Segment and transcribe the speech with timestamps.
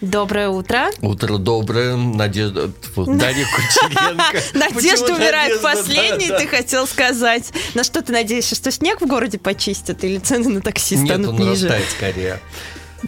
[0.00, 0.90] Доброе утро.
[1.00, 1.96] Утро доброе.
[1.96, 2.70] Надежда...
[2.96, 4.42] Дарья Кучеренко.
[4.54, 7.52] Надежда умирает последней, ты хотел сказать.
[7.74, 11.42] На что ты надеешься, что снег в городе почистят или цены на такси станут ниже?
[11.42, 12.40] Нет, он растает скорее.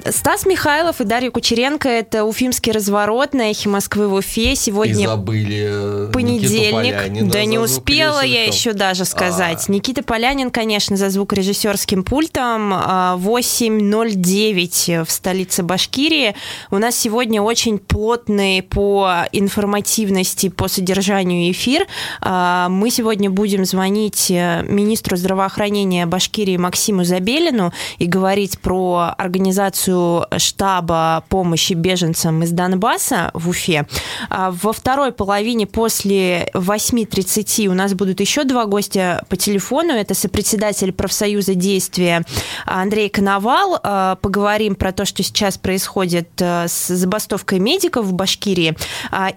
[0.08, 4.54] Стас Михайлов и Дарья Кучеренко– это уфимский разворот на «Эхе Москвы» в Уфе.
[4.54, 7.28] Сегодня и забыли э, понедельник.
[7.28, 9.64] Да не успела я еще даже сказать.
[9.68, 9.72] А.
[9.72, 12.72] Никита Полянин, конечно, за звукорежиссерским пультом.
[12.72, 16.36] 8.09 в столице Башкирии.
[16.70, 21.88] У нас сегодня очень плотный по информативности, по содержанию эфир.
[22.20, 29.79] А, мы сегодня будем звонить э, министру здравоохранения Башкирии Максиму Забелину и говорить про организацию
[29.80, 33.86] информацию штаба помощи беженцам из Донбасса в Уфе.
[34.28, 39.92] А во второй половине после 8.30 у нас будут еще два гостя по телефону.
[39.92, 42.24] Это сопредседатель профсоюза действия
[42.66, 43.78] Андрей Коновал.
[43.82, 48.76] А, поговорим про то, что сейчас происходит а, с забастовкой медиков в Башкирии.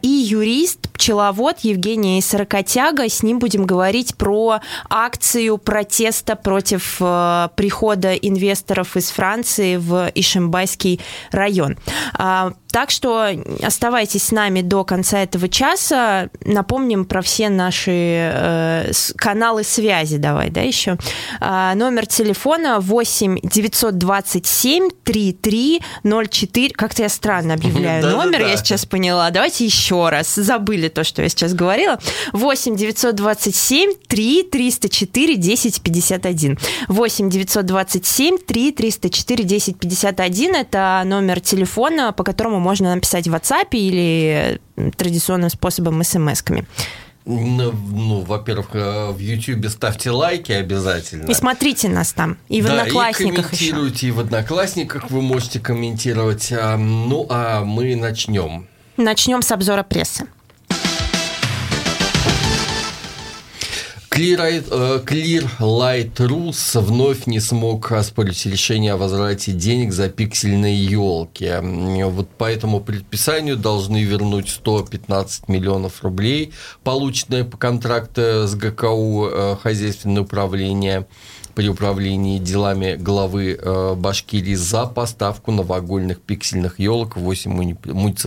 [0.01, 3.07] И юрист, пчеловод Евгений Сорокотяга.
[3.09, 10.99] С ним будем говорить про акцию протеста против прихода инвесторов из Франции в Иш Ишимбайский
[11.31, 11.77] район.
[12.15, 13.29] А, так что
[13.61, 16.29] оставайтесь с нами до конца этого часа.
[16.43, 20.17] Напомним про все наши э, каналы связи.
[20.17, 20.97] Давай, да, еще.
[21.39, 26.69] А, номер телефона 8 927 33 04.
[26.71, 29.29] Как-то я странно объявляю номер, я сейчас поняла.
[29.29, 30.33] Давайте еще раз.
[30.33, 31.99] Забыли то, что я сейчас говорила.
[32.31, 36.57] 8 927 3 304 10 51.
[36.87, 43.67] 8 927 3 304 10 51 это номер телефона, по которому можно написать в WhatsApp
[43.71, 44.59] или
[44.95, 46.65] традиционным способом смс-ками.
[47.25, 51.29] Ну, ну, во-первых, э, в YouTube ставьте лайки обязательно.
[51.29, 52.37] И смотрите нас там.
[52.49, 54.07] И в да, Одноклассниках и комментируйте, еще.
[54.07, 56.51] и в Одноклассниках вы можете комментировать.
[56.51, 58.67] А, ну, а мы начнем.
[58.97, 60.27] Начнем с обзора прессы.
[64.13, 71.51] Clear Light Rus вновь не смог оспорить решение о возврате денег за пиксельные елки.
[72.11, 79.55] Вот по этому предписанию должны вернуть 115 миллионов рублей, полученные по контракту с ГКУ э,
[79.63, 81.07] хозяйственное управление
[81.55, 87.75] при управлении делами главы э, Башкирии за поставку новогодних пиксельных елок в 8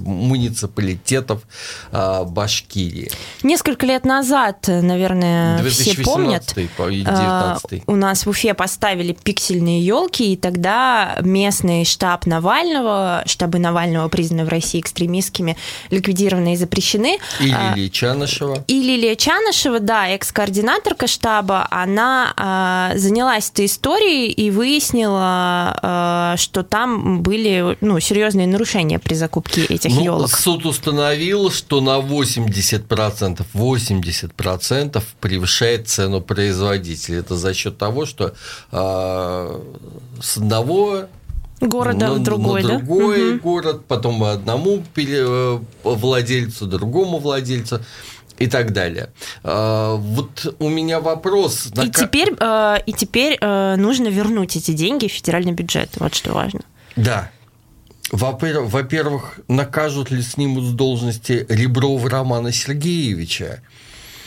[0.04, 1.42] муниципалитетов
[1.90, 3.10] э, Башкирии.
[3.42, 10.36] Несколько лет назад, наверное, все помнят, э, у нас в Уфе поставили пиксельные елки, и
[10.36, 15.56] тогда местный штаб Навального, штабы Навального признаны в России экстремистскими,
[15.90, 17.18] ликвидированы и запрещены.
[17.40, 18.64] И Лилия Чанышева.
[18.68, 26.62] И Лилия Чанышева, да, экс-координаторка штаба, она занималась занялась этой историей и выяснила, э, что
[26.62, 30.30] там были ну, серьезные нарушения при закупке этих ну, елок.
[30.30, 37.20] Суд установил, что на 80%, 80% превышает цену производителя.
[37.20, 38.34] Это за счет того, что
[38.70, 39.60] э,
[40.20, 41.06] с одного
[41.60, 42.74] города на, в другой, на да?
[42.76, 43.40] другой угу.
[43.40, 47.80] город, потом одному э, владельцу, другому владельцу
[48.38, 49.10] и так далее.
[49.42, 51.66] А, вот у меня вопрос.
[51.82, 55.90] И теперь, э, и теперь э, нужно вернуть эти деньги в федеральный бюджет.
[55.96, 56.60] Вот что важно.
[56.96, 57.30] Да.
[58.12, 63.62] Во-первых, накажут ли снимут с должности Реброва Романа Сергеевича,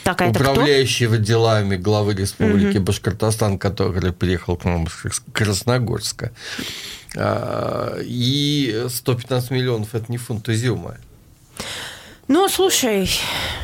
[0.04, 1.24] так, а управляющего кто?
[1.24, 2.86] делами главы Республики угу.
[2.86, 6.32] Башкортостан, который приехал к нам из Красногорска.
[7.16, 10.98] А, и 115 миллионов– это не фунт изюма.
[12.30, 13.10] Ну, слушай,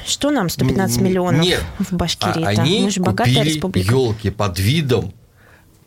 [0.07, 2.43] что нам 115 миллионов Нет, в Башкирии?
[2.43, 3.91] А они Мы же богатая республика.
[3.91, 5.13] елки под видом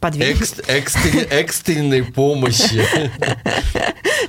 [0.01, 2.83] под Экст, экстрен, экстренной помощи.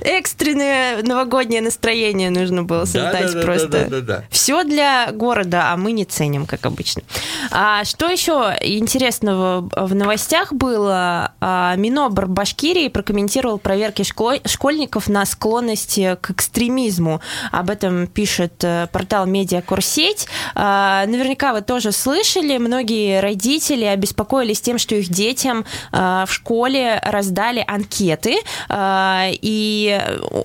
[0.02, 4.02] Экстренное новогоднее настроение нужно было создать да, да, просто.
[4.02, 4.24] Да.
[4.30, 7.02] Все для города, а мы не ценим, как обычно.
[7.50, 11.32] А что еще интересного в новостях было?
[11.40, 17.20] А, Минобр Башкирии прокомментировал проверки школьников на склонности к экстремизму.
[17.52, 20.26] Об этом пишет э, портал Медиакурсеть.
[20.54, 25.59] А, наверняка вы тоже слышали, многие родители обеспокоились тем, что их детям
[25.92, 30.00] э, в школе раздали анкеты, э, и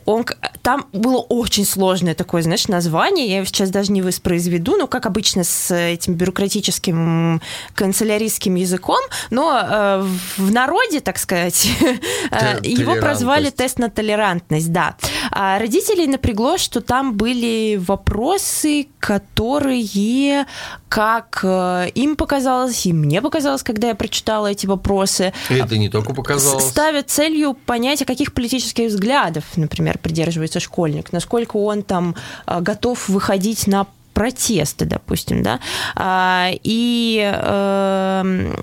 [0.06, 0.26] он,
[0.66, 5.06] там было очень сложное такое, знаешь, название, я его сейчас даже не воспроизведу, но, как
[5.06, 7.40] обычно, с этим бюрократическим
[7.76, 8.98] канцеляристским языком,
[9.30, 10.08] но э,
[10.38, 11.66] в народе, так сказать,
[12.64, 14.96] его прозвали тест на толерантность, да.
[15.30, 20.48] А родителей напрягло, что там были вопросы которые,
[20.90, 26.16] как э, им показалось, и мне показалось, когда я прочитала эти вопросы, это не только
[26.16, 26.64] показалось.
[26.68, 30.00] ставят целью понять, о каких политических взглядов, например,
[30.56, 32.16] придерживается школьник, насколько он там
[32.48, 35.60] э, готов выходить на протесты, допустим, да,
[35.96, 38.54] а, и э,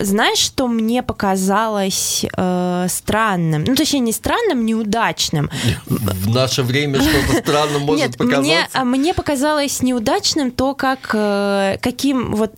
[0.00, 3.64] знаешь, что мне показалось э, странным?
[3.64, 5.50] Ну, точнее, не странным, неудачным.
[5.86, 8.84] В наше время что-то странным может Нет, показаться.
[8.84, 12.54] Мне, мне показалось неудачным то, как э, каким вот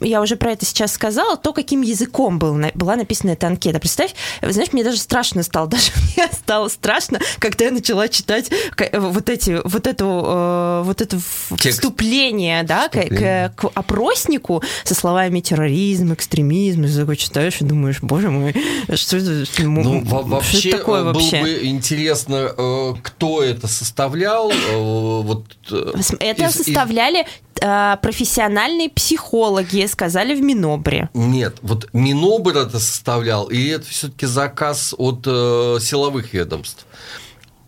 [0.00, 3.78] я уже про это сейчас сказала, то, каким языком был, была написана эта анкета.
[3.78, 8.50] Представь, знаешь, мне даже страшно стало, даже мне стало страшно, когда я начала читать
[8.92, 11.18] вот эти, вот эту, э, вот это
[11.58, 11.78] Текст.
[11.78, 18.00] вступление, да, К, к, к опроснику со словами терроризм, экстремизм, и такой читаешь и думаешь,
[18.00, 18.54] боже мой,
[18.94, 21.40] что это, ну, вообще, что такое вообще?
[21.40, 24.50] Было бы интересно, э, кто это составлял.
[24.50, 24.76] Э,
[25.22, 25.44] вот,
[26.20, 27.24] это из, составляли Э,
[28.02, 31.10] профессиональные психологи сказали в Минобре.
[31.14, 36.86] Нет, вот Минобр это составлял, и это все-таки заказ от э, силовых ведомств.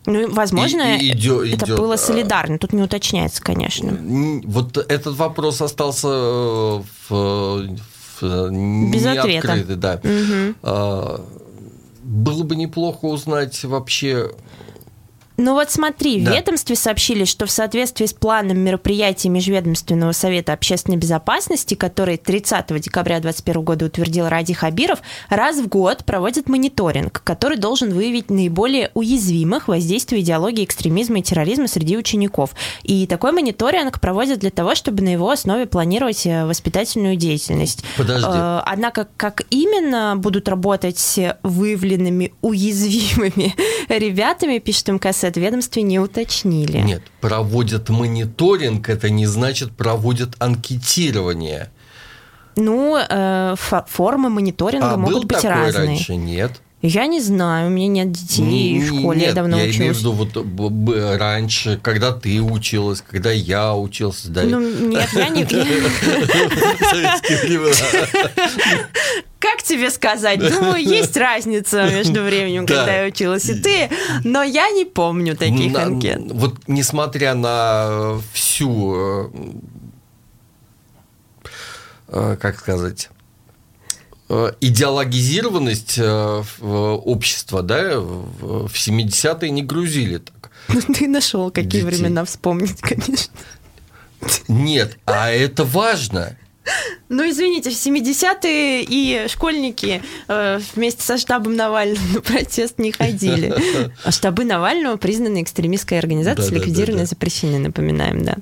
[0.05, 2.57] Ну, возможно, и, и идет, это идет, было солидарно.
[2.57, 3.97] Тут не уточняется, конечно.
[4.45, 7.77] Вот этот вопрос остался э, в,
[8.21, 9.63] в Без ответа.
[9.75, 10.01] да.
[10.03, 11.25] Угу.
[12.03, 14.31] Было бы неплохо узнать вообще
[15.41, 16.31] ну вот смотри, да.
[16.31, 22.79] в ведомстве сообщили, что в соответствии с планом мероприятий Межведомственного совета общественной безопасности, который 30
[22.79, 24.99] декабря 2021 года утвердил Ради Хабиров,
[25.29, 31.67] раз в год проводят мониторинг, который должен выявить наиболее уязвимых воздействий идеологии экстремизма и терроризма
[31.67, 32.51] среди учеников.
[32.83, 37.83] И такой мониторинг проводят для того, чтобы на его основе планировать э, воспитательную деятельность.
[37.97, 38.27] Подожди.
[38.31, 43.55] Э, однако, как именно будут работать выявленными уязвимыми
[43.89, 46.79] ребятами, пишет МКС, в ведомстве не уточнили.
[46.79, 51.71] Нет, проводят мониторинг, это не значит проводят анкетирование.
[52.55, 53.55] Ну, э,
[53.87, 55.87] формы мониторинга а могут был быть такой разные.
[55.87, 56.61] раньше нет.
[56.81, 59.77] Я не знаю, у меня нет детей в школе, нет, я давно я учусь.
[59.77, 64.31] имею в виду вот раньше, когда ты училась, когда я учился.
[64.31, 64.43] Да.
[64.43, 65.45] Ну, нет, я не...
[69.37, 70.39] Как тебе сказать?
[70.39, 73.89] Думаю, есть разница между временем, когда я училась и ты,
[74.23, 76.21] но я не помню таких анкет.
[76.31, 79.29] Вот несмотря на всю, э,
[82.07, 83.09] э, как сказать,
[84.61, 85.99] идеологизированность
[86.61, 90.51] общества, да, в 70-е не грузили так.
[90.67, 91.83] Ну, ты нашел, какие Детей.
[91.83, 93.33] времена вспомнить, конечно.
[94.47, 96.37] Нет, а это важно.
[97.09, 103.53] Ну, извините, в 70-е и школьники э, вместе со штабом Навального на протест не ходили.
[104.03, 108.37] А штабы Навального признаны экстремистской организацией, да, ликвидированы, да, да, запрещены, напоминаем, да.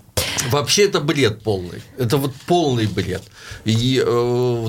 [0.50, 1.82] Вообще это бред полный.
[1.98, 3.24] Это вот полный бред.
[3.64, 4.68] И э,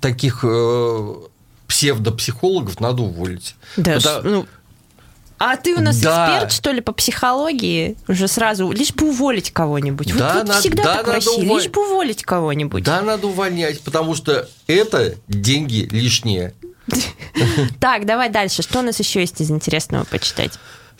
[0.00, 1.14] таких э,
[1.68, 3.56] псевдопсихологов надо уволить.
[3.76, 4.30] Да, Потому...
[4.30, 4.46] ну,
[5.38, 6.36] а ты у нас да.
[6.36, 7.96] эксперт, что ли, по психологии?
[8.08, 10.16] Уже сразу, лишь бы уволить кого-нибудь.
[10.16, 11.62] Да, вот, вот надо, всегда да, так в России, уволь...
[11.62, 12.84] лишь бы уволить кого-нибудь.
[12.84, 16.54] Да, надо увольнять, потому что это деньги лишние.
[17.80, 18.62] Так, давай дальше.
[18.62, 20.52] Что у нас еще есть из интересного почитать?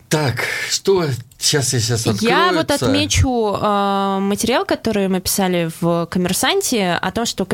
[0.09, 1.07] Так, что
[1.45, 2.27] сейчас я сейчас откроется.
[2.27, 7.47] Я вот отмечу э, материал, который мы писали в «Коммерсанте» о том, что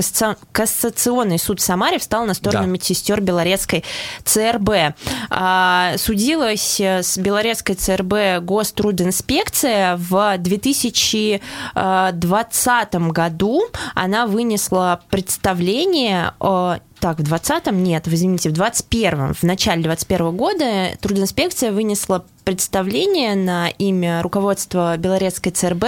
[0.52, 2.70] Кассационный суд в Самаре встал на сторону да.
[2.70, 3.84] медсестер Белорецкой
[4.24, 4.94] ЦРБ.
[5.30, 13.64] Э, судилась с Белорецкой ЦРБ Гострудинспекция в 2020 году.
[13.94, 20.90] Она вынесла представление о так, в 20-м нет, извините, в 21-м, в начале 21 года
[21.00, 25.84] трудинспекция вынесла представление на имя руководства Белорецкой ЦРБ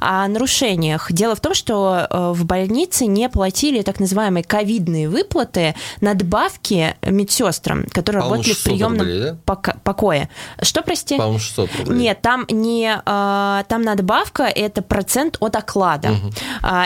[0.00, 1.10] о нарушениях.
[1.12, 7.84] Дело в том, что э, в больнице не платили так называемые ковидные выплаты, надбавки медсестрам,
[7.92, 9.74] которые работали в приемном рублей, да?
[9.82, 10.28] покое.
[10.60, 11.16] Что, прости?
[11.16, 11.98] По-моему, 600 рублей.
[11.98, 16.10] Нет, там не э, там надбавка это процент от оклада.
[16.12, 16.32] Угу.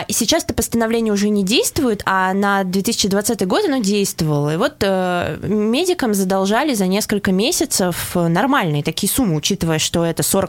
[0.07, 4.53] И сейчас это постановление уже не действует, а на 2020 год оно действовало.
[4.53, 10.46] И вот э, медикам задолжали за несколько месяцев нормальные такие сумму, учитывая, что это 40%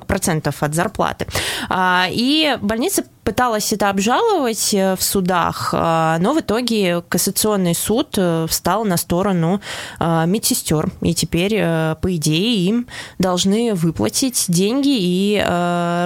[0.62, 1.26] от зарплаты.
[1.68, 8.14] А, и больница пыталась это обжаловать э, в судах, а, но в итоге кассационный суд
[8.16, 9.60] э, встал на сторону
[9.98, 10.90] а, медсестер.
[11.02, 12.86] И теперь, э, по идее, им
[13.18, 14.96] должны выплатить деньги.
[14.98, 15.44] И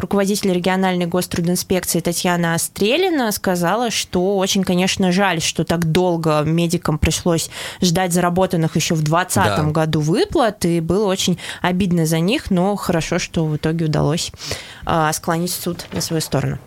[0.01, 7.51] руководитель региональной гострудинспекции Татьяна Стрелина сказала, что очень, конечно, жаль, что так долго медикам пришлось
[7.81, 9.63] ждать заработанных еще в 2020 да.
[9.71, 14.33] году выплат, и было очень обидно за них, но хорошо, что в итоге удалось
[15.13, 16.59] склонить суд на свою сторону.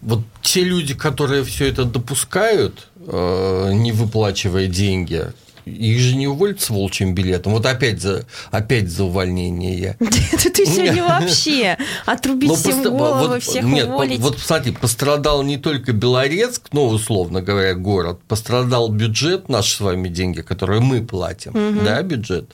[0.00, 5.32] Вот те люди, которые все это допускают, э, не выплачивая деньги,
[5.64, 7.52] их же не уволят с волчьим билетом.
[7.52, 9.96] Вот опять за, опять за увольнение я.
[10.32, 11.76] Это ты сегодня вообще
[12.06, 14.20] отрубить ну, всем головы, всех уволить.
[14.20, 20.08] Вот, смотри, пострадал не только Белорецк, ну, условно говоря, город, пострадал бюджет, наши с вами
[20.08, 22.50] деньги, которые мы платим, да, бюджет.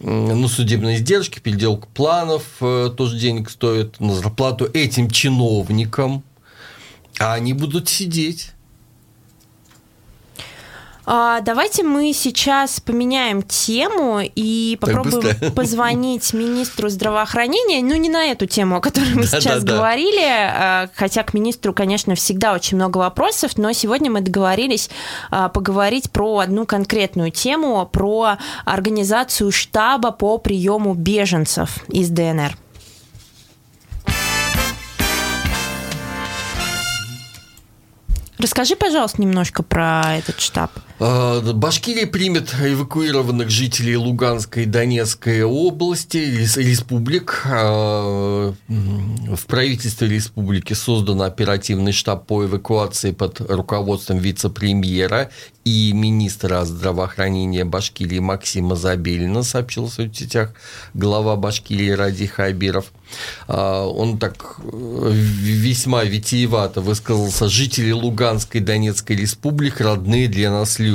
[0.00, 6.24] Ну, судебные издержки, переделка планов э, тоже денег стоит, на зарплату этим чиновникам,
[7.20, 8.51] а они будут сидеть.
[11.04, 17.82] А, давайте мы сейчас поменяем тему и попробуем позвонить министру здравоохранения.
[17.82, 22.14] Ну, не на эту тему, о которой мы сейчас говорили, а, хотя к министру, конечно,
[22.14, 24.90] всегда очень много вопросов, но сегодня мы договорились
[25.30, 32.56] а, поговорить про одну конкретную тему, про организацию штаба по приему беженцев из ДНР.
[38.38, 40.72] Расскажи, пожалуйста, немножко про этот штаб.
[41.04, 46.18] А, Башкирия примет эвакуированных жителей Луганской и Донецкой области,
[46.56, 47.42] республик.
[47.46, 55.30] А, в правительстве республики создан оперативный штаб по эвакуации под руководством вице-премьера
[55.64, 60.52] и министра здравоохранения Башкирии Максима Забелина, сообщил в соцсетях
[60.94, 62.92] глава Башкирии Ради Хайбиров.
[63.48, 67.48] А, он так э, весьма витиевато высказался.
[67.48, 70.91] Жители Луганской и Донецкой республик родные для нас люди.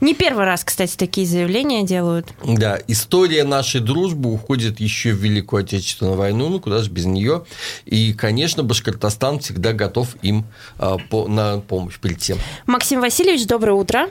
[0.00, 2.28] Не первый раз, кстати, такие заявления делают.
[2.44, 7.44] Да, история нашей дружбы уходит еще в Великую Отечественную войну, ну куда же без нее.
[7.84, 10.46] И, конечно, Башкортостан всегда готов им
[10.78, 12.34] а, на помощь прийти.
[12.66, 14.08] Максим Васильевич, доброе утро.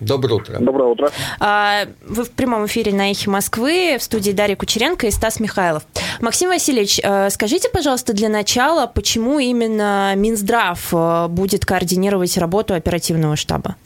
[0.00, 0.58] Доброе утро.
[0.58, 1.10] Доброе утро.
[1.38, 5.82] А, вы в прямом эфире на «Эхе Москвы» в студии Дарья Кучеренко и Стас Михайлов.
[6.20, 13.36] Максим Васильевич, э, скажите, пожалуйста, для начала, почему именно Минздрав э, будет координировать работу оперативного
[13.36, 13.76] штаба?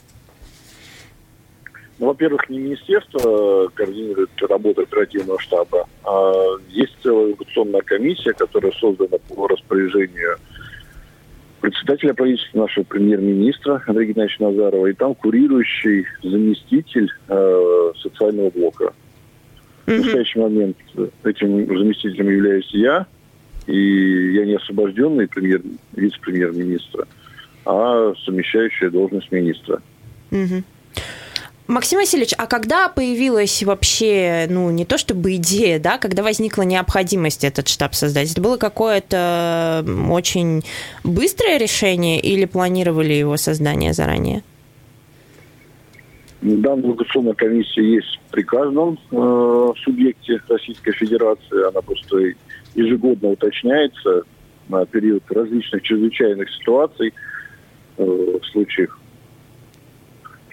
[2.05, 6.33] Ну, во-первых, не министерство координирует работу оперативного штаба, а
[6.69, 10.37] есть целая эвакуационная комиссия, которая создана по распоряжению
[11.63, 18.93] председателя правительства, нашего премьер-министра Андрея Геннадьевича Назарова, и там курирующий заместитель э, социального блока.
[19.87, 19.97] Mm-hmm.
[19.97, 20.77] В настоящий момент
[21.25, 23.07] этим заместителем являюсь я,
[23.67, 27.09] и я не освобожденный премьер, вице-премьер-министра,
[27.65, 29.81] а совмещающая должность министра.
[30.31, 30.65] Mm-hmm.
[31.67, 37.43] Максим Васильевич, а когда появилась вообще, ну, не то чтобы идея, да, когда возникла необходимость
[37.43, 38.31] этот штаб создать?
[38.33, 40.63] Это было какое-то очень
[41.05, 44.43] быстрое решение или планировали его создание заранее?
[46.43, 51.67] Данная эвакуационная комиссия есть при каждом э, субъекте Российской Федерации.
[51.67, 52.35] Она просто
[52.75, 54.25] ежегодно уточняется
[54.69, 57.15] на период различных чрезвычайных ситуаций
[57.97, 58.99] э, в случаях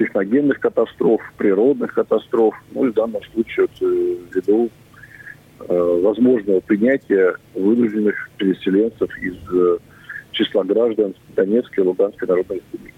[0.01, 4.70] техногенных катастроф, природных катастроф, ну и в данном случае вот, э, ввиду
[5.60, 9.77] э, возможного принятия вынужденных переселенцев из э,
[10.31, 12.96] числа граждан Донецкой и Луганской Народной Республики.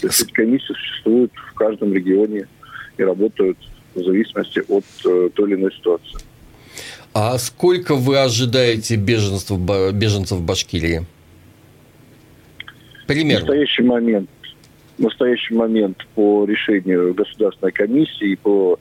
[0.00, 2.46] То есть эти комиссии существуют в каждом регионе
[2.96, 3.58] и работают
[3.96, 6.20] в зависимости от э, той или иной ситуации.
[7.12, 9.58] А сколько вы ожидаете беженцев,
[9.92, 11.06] беженцев в Башкирии?
[13.08, 13.46] Примерно.
[13.46, 14.30] В настоящий момент
[15.00, 18.78] в настоящий момент по решению Государственной комиссии и по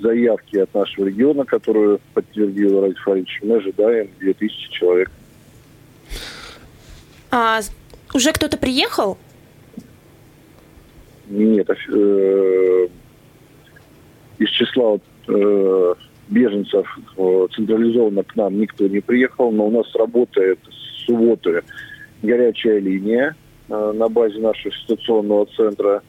[0.00, 5.10] заявке от нашего региона, которую подтвердил Ради Фаридович, мы ожидаем 2000 человек.
[7.32, 7.60] А
[8.14, 9.18] уже кто-то приехал?
[11.28, 12.88] Нет, э,
[14.38, 15.94] из числа э,
[16.28, 21.64] беженцев э, централизованно к нам никто не приехал, но у нас работает с субботы
[22.22, 23.34] горячая линия,
[23.68, 26.02] на базе нашего ситуационного центра.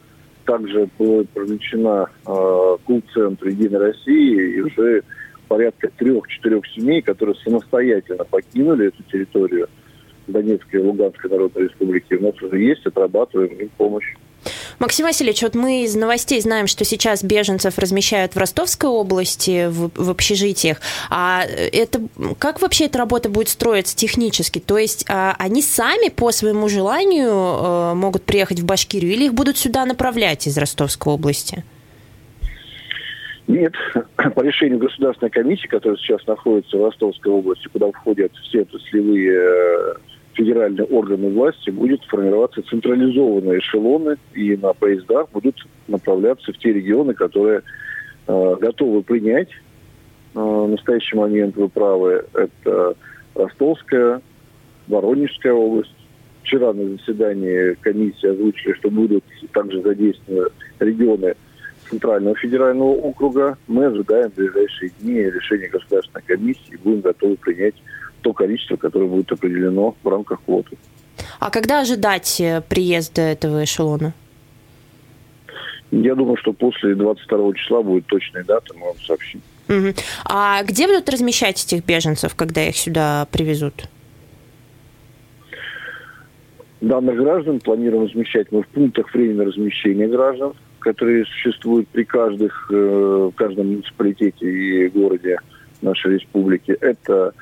[0.44, 5.02] Также была привлечена э, Кул-центр Единой России и уже
[5.46, 9.68] порядка трех-четырех семей, которые самостоятельно покинули эту территорию
[10.26, 12.14] Донецкой и Луганской Народной Республики.
[12.14, 14.14] У нас уже есть, отрабатываем им помощь.
[14.78, 19.90] Максим Васильевич, вот мы из новостей знаем, что сейчас беженцев размещают в Ростовской области, в,
[19.94, 20.80] в общежитиях.
[21.10, 22.00] А это
[22.38, 24.60] как вообще эта работа будет строиться технически?
[24.60, 29.34] То есть а, они сами по своему желанию а, могут приехать в Башкирию или их
[29.34, 31.64] будут сюда направлять из Ростовской области?
[33.48, 33.72] Нет,
[34.16, 39.94] по решению Государственной комиссии, которая сейчас находится в Ростовской области, куда входят все отраслевые э,
[40.38, 45.56] федеральные органы власти будет формироваться централизованные эшелоны, и на поездах будут
[45.88, 47.62] направляться в те регионы, которые
[48.28, 52.94] э, готовы принять э, в настоящий момент, вы правы, это
[53.34, 54.22] Ростовская,
[54.86, 55.94] Воронежская область.
[56.44, 61.34] Вчера на заседании комиссии озвучили, что будут также задействованы регионы
[61.90, 63.58] Центрального федерального округа.
[63.66, 67.74] Мы ожидаем в ближайшие дни решения Государственной комиссии и будем готовы принять
[68.22, 70.76] то количество, которое будет определено в рамках квоты.
[71.40, 74.14] А когда ожидать э, приезда этого эшелона?
[75.90, 79.40] Я думаю, что после 22 числа будет точная дата, мы вам сообщим.
[79.68, 79.94] Угу.
[80.24, 83.88] А где будут размещать этих беженцев, когда их сюда привезут?
[86.80, 93.30] Данных граждан планируем размещать мы в пунктах временного размещения граждан, которые существуют при каждых, э,
[93.34, 95.38] каждом муниципалитете и городе
[95.82, 96.70] нашей республики.
[96.70, 97.32] Это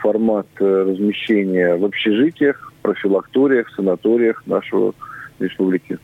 [0.00, 4.94] формат э, размещения в общежитиях, профилакториях, санаториях нашего
[5.38, 5.98] республики.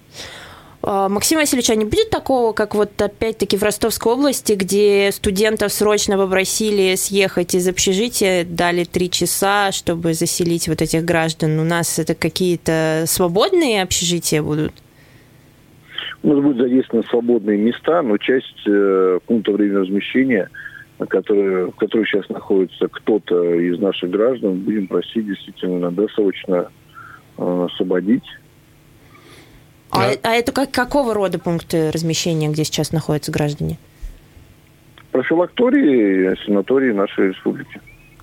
[0.87, 5.73] А, Максим Васильевич, а не будет такого, как вот опять-таки в Ростовской области, где студентов
[5.73, 11.59] срочно попросили съехать из общежития, дали три часа, чтобы заселить вот этих граждан?
[11.59, 14.73] У нас это какие-то свободные общежития будут?
[16.23, 20.51] У нас будут задействованы свободные места, но часть э, пункта временного размещения,
[21.09, 26.69] которые, в которых сейчас находится кто-то из наших граждан, будем просить действительно досрочно
[27.37, 28.25] э, освободить
[29.95, 33.79] а, а это как, какого рода пункты размещения, где сейчас находятся граждане?
[35.13, 37.81] Профилактории, санатории нашей республики.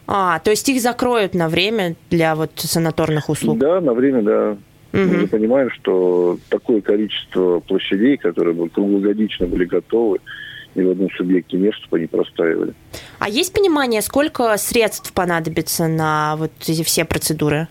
[0.07, 3.57] А, то есть их закроют на время для вот санаторных услуг?
[3.57, 4.57] Да, на время, да.
[4.93, 5.09] Угу.
[5.09, 10.19] Мы же понимаем, что такое количество площадей, которые бы круглогодично были готовы,
[10.75, 12.73] ни в одном субъекте нет, чтобы они простаивали.
[13.19, 17.67] А есть понимание, сколько средств понадобится на вот эти все процедуры?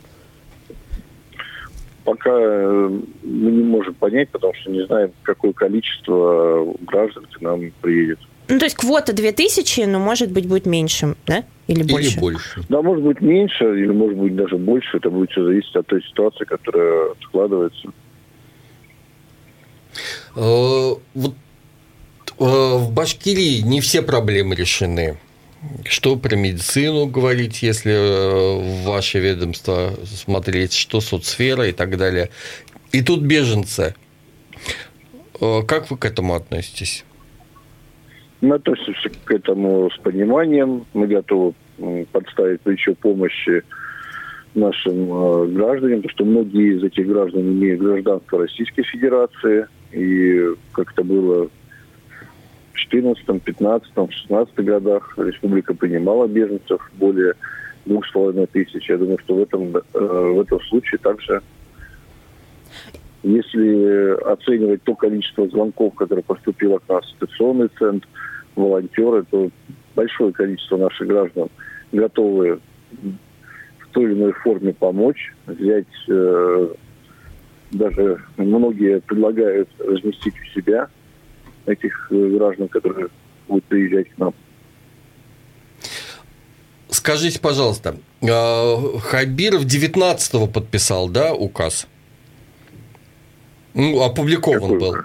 [2.10, 2.88] пока э,
[3.22, 8.18] мы не можем понять, потому что не знаем, какое количество граждан к нам приедет.
[8.48, 11.44] Ну, то есть квота 2000, но, может быть, будет меньше, да?
[11.68, 12.10] Или больше?
[12.10, 12.62] Или больше.
[12.68, 14.96] Да, может быть, меньше, или, может быть, даже больше.
[14.96, 17.88] Это будет все зависеть от той ситуации, которая складывается.
[20.34, 21.49] Э, вот э,
[22.40, 25.18] в Башкирии не все проблемы решены.
[25.84, 32.30] Что про медицину говорить, если э, в ваше ведомство смотреть, что соцсфера и так далее.
[32.92, 33.94] И тут беженцы.
[35.38, 37.04] Э, как вы к этому относитесь?
[38.40, 40.86] Мы относимся к этому с пониманием.
[40.94, 41.52] Мы готовы
[42.10, 43.62] подставить плечо помощи
[44.54, 49.66] нашим э, гражданам, потому что многие из этих граждан имеют гражданство Российской Федерации.
[49.92, 51.50] И как это было
[52.88, 57.34] 2014, 15, 16 годах республика принимала беженцев более
[57.84, 58.88] двух с половиной тысяч.
[58.88, 61.42] Я думаю, что в этом, э, в этом случае также,
[63.22, 68.06] если оценивать то количество звонков, которое поступило к нас в стационный центр,
[68.56, 69.50] волонтеры, то
[69.94, 71.48] большое количество наших граждан
[71.92, 72.60] готовы
[72.92, 76.68] в той или иной форме помочь, взять э,
[77.72, 80.88] даже многие предлагают разместить у себя–
[81.70, 83.08] этих э, граждан, которые
[83.48, 84.34] будут приезжать к нам.
[86.88, 91.86] Скажите, пожалуйста, а, Хабиров 19-го подписал, да, указ?
[93.74, 94.90] Ну, опубликован какой был.
[94.90, 95.04] Указ?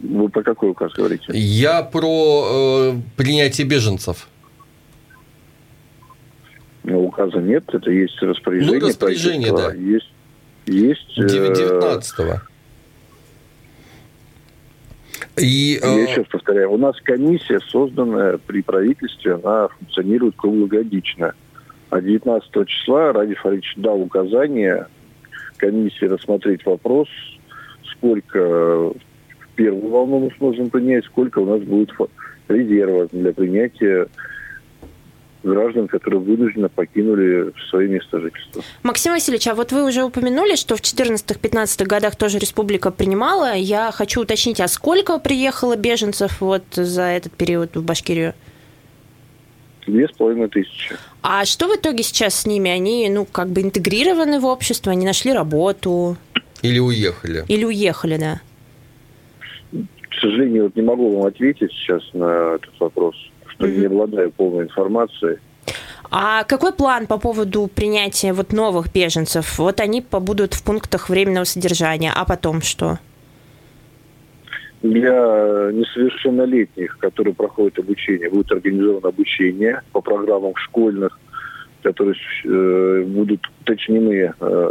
[0.00, 1.26] Вы про какой указ говорите?
[1.32, 4.28] Я про э, принятие беженцев.
[6.82, 8.80] Ну, указа нет, это есть распоряжение.
[8.80, 9.72] Ну, распоряжение, да.
[9.74, 10.10] Есть,
[10.66, 12.40] есть 19-го.
[15.36, 16.02] Э, и, Я э...
[16.02, 21.34] еще раз повторяю, у нас комиссия, созданная при правительстве, она функционирует круглогодично.
[21.90, 24.86] А 19 числа Ради Фаридович дал указание
[25.56, 27.08] комиссии рассмотреть вопрос,
[27.92, 28.94] сколько в
[29.56, 31.90] первую волну мы сможем принять, сколько у нас будет
[32.48, 34.06] резерва для принятия
[35.42, 38.62] граждан, которые вынужденно покинули свои места жительства.
[38.82, 43.54] Максим Васильевич, а вот вы уже упомянули, что в 2014-2015 годах тоже республика принимала.
[43.54, 48.34] Я хочу уточнить, а сколько приехало беженцев вот за этот период в Башкирию?
[49.86, 50.94] Две с половиной тысячи.
[51.22, 52.70] А что в итоге сейчас с ними?
[52.70, 56.16] Они, ну, как бы интегрированы в общество, они нашли работу?
[56.62, 57.44] Или уехали?
[57.48, 58.40] Или уехали, да.
[59.72, 63.16] К сожалению, вот не могу вам ответить сейчас на этот вопрос
[63.60, 63.78] что mm-hmm.
[63.78, 65.38] не обладаю полной информацией.
[66.10, 69.58] А какой план по поводу принятия вот новых беженцев?
[69.58, 72.98] Вот они побудут в пунктах временного содержания, а потом что?
[74.82, 81.18] Для несовершеннолетних, которые проходят обучение, будет организовано обучение по программам школьных,
[81.82, 84.68] которые э, будут уточнены, э,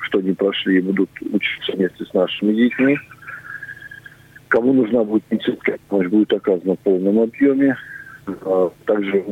[0.00, 2.98] что они прошли и будут учиться вместе с нашими детьми.
[4.48, 7.76] Кому нужна будет медицинская помощь, будет оказана в полном объеме.
[8.26, 9.24] А, также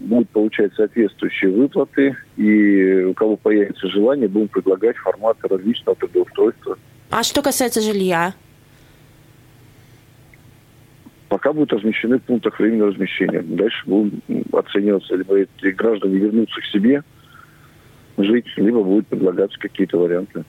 [0.00, 6.78] будут получать соответствующие выплаты, и у кого появится желание, будем предлагать форматы различного трудоустройства.
[7.10, 8.34] А что касается жилья?
[11.28, 13.40] Пока будут размещены в пунктах временного размещения.
[13.42, 14.20] Дальше будем
[14.52, 17.02] оцениваться, либо эти граждане вернутся к себе
[18.18, 20.44] жить, либо будут предлагаться какие-то варианты.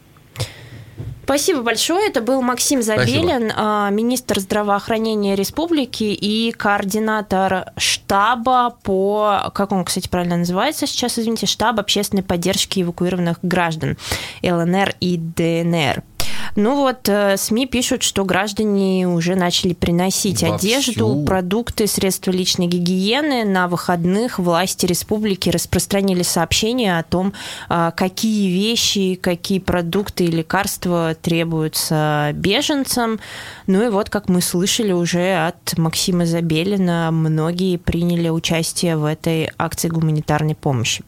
[1.24, 2.08] Спасибо большое.
[2.10, 3.54] Это был Максим Забелин, Спасибо.
[3.56, 11.46] А, министр здравоохранения республики и координатор штаба по, как он, кстати, правильно называется сейчас, извините,
[11.46, 13.98] штаб общественной поддержки эвакуированных граждан
[14.44, 16.04] ЛНР и ДНР.
[16.56, 21.26] Ну вот, э, СМИ пишут, что граждане уже начали приносить Во одежду, всю...
[21.26, 23.44] продукты, средства личной гигиены.
[23.44, 27.34] На выходных власти республики распространили сообщения о том,
[27.70, 33.20] а, какие вещи, какие продукты и лекарства требуются беженцам.
[33.66, 39.50] Ну и вот, как мы слышали уже от Максима Забелина, многие приняли участие в этой
[39.58, 41.04] акции гуманитарной помощи.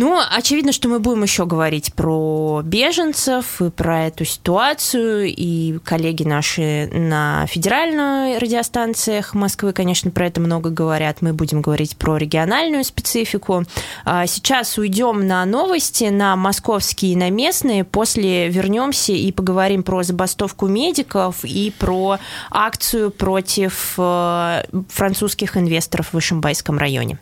[0.00, 5.26] Ну, очевидно, что мы будем еще говорить про беженцев и про эту ситуацию.
[5.26, 11.20] И коллеги наши на федеральных радиостанциях Москвы, конечно, про это много говорят.
[11.20, 13.64] Мы будем говорить про региональную специфику.
[14.04, 17.82] А сейчас уйдем на новости, на московские и на местные.
[17.82, 22.20] После вернемся и поговорим про забастовку медиков и про
[22.52, 27.18] акцию против э, французских инвесторов в Ишимбайском районе.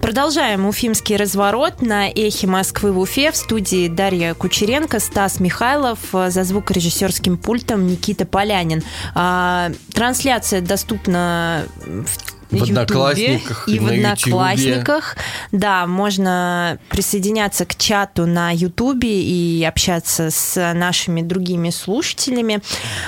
[0.00, 3.30] Продолжаем уфимский разворот на эхе Москвы в Уфе.
[3.30, 8.82] В студии Дарья Кучеренко, Стас Михайлов, за звукорежиссерским пультом Никита Полянин.
[9.14, 15.16] А, трансляция доступна в в Одноклассниках и в Одноклассниках.
[15.52, 22.60] Да, можно присоединяться к чату на Ютубе и общаться с нашими другими слушателями.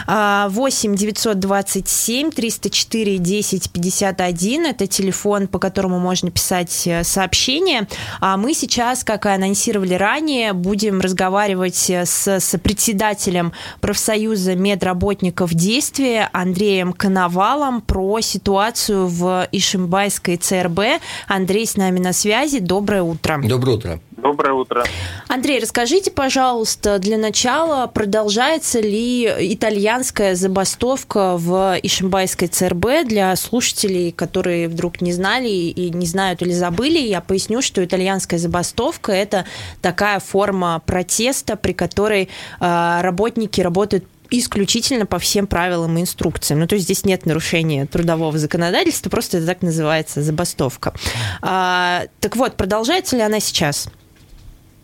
[0.06, 7.88] 8 927 304 10 51 это телефон, по которому можно писать э, сообщения.
[8.20, 16.28] А мы сейчас, как и анонсировали ранее, будем разговаривать с, с председателем профсоюза медработников действия
[16.32, 21.02] Андреем Коновалом про ситуацию в Ишимбайской ЦРБ.
[21.28, 22.58] Андрей с нами на связи.
[22.58, 23.40] Доброе утро.
[23.42, 24.00] Доброе утро.
[24.22, 24.84] Доброе утро.
[25.26, 34.68] Андрей, расскажите, пожалуйста, для начала, продолжается ли итальянская забастовка в Ишимбайской ЦРБ для слушателей, которые
[34.68, 36.98] вдруг не знали и не знают или забыли?
[36.98, 39.44] Я поясню, что итальянская забастовка– это
[39.80, 42.28] такая форма протеста, при которой
[42.60, 44.04] э, работники работают
[44.38, 46.60] исключительно по всем правилам и инструкциям.
[46.60, 50.94] Ну, то есть здесь нет нарушения трудового законодательства, просто это так называется забастовка.
[51.42, 53.88] А, так вот, продолжается ли она сейчас?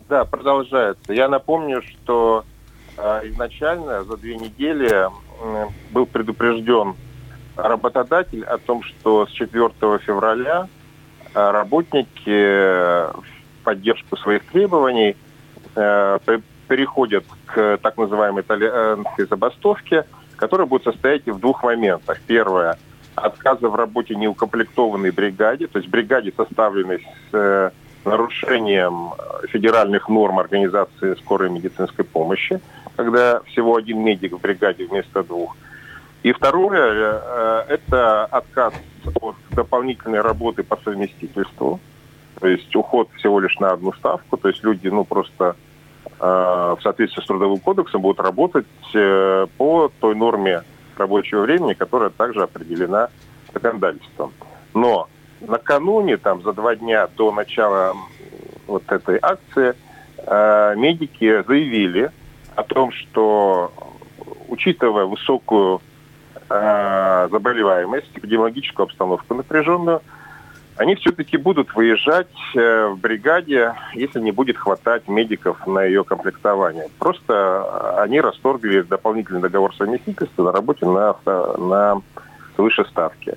[0.07, 1.13] Да, продолжается.
[1.13, 2.45] Я напомню, что
[2.97, 5.07] э, изначально за две недели
[5.91, 6.95] был предупрежден
[7.55, 9.69] работодатель о том, что с 4
[10.05, 10.67] февраля
[11.33, 15.15] э, работники в поддержку своих требований
[16.67, 22.19] переходят к так называемой итальянской забастовке, которая будет состоять в двух моментах.
[22.25, 22.77] Первое–
[23.15, 27.71] отказа в работе неукомплектованной бригаде, то есть бригаде, составленной с э,
[28.05, 29.11] нарушением
[29.49, 32.61] федеральных норм организации скорой медицинской помощи,
[32.95, 35.57] когда всего один медик в бригаде вместо двух.
[36.23, 38.73] И второе э,– это отказ
[39.21, 41.79] от дополнительной работы по совместительству,
[42.39, 45.68] то есть уход всего лишь на одну ставку, то есть люди ну, просто Э,
[46.17, 50.63] в соответствии с Трудовым кодексом будут работать э, по той норме
[50.97, 53.09] рабочего времени, которая также определена
[53.53, 54.33] законодательством.
[54.73, 55.07] Но
[55.41, 57.95] накануне, там, за два дня до начала
[58.67, 59.75] вот этой акции,
[60.17, 62.11] э, медики заявили
[62.55, 63.71] о том, что,
[64.49, 65.81] учитывая высокую
[66.49, 70.01] заболеваемость, эпидемиологическую обстановку напряженную,
[70.79, 76.87] они все-таки будут выезжать э, в бригаде, если не будет хватать медиков на ее комплектование.
[76.97, 77.33] Просто
[77.97, 81.17] э, они расторгли дополнительный договор совместительства на работе на,
[81.57, 82.01] на
[82.55, 83.35] свыше ставки.